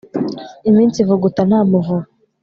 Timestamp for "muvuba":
1.69-2.05